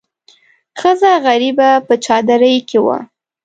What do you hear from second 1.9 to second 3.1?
چادرۍ کې وه.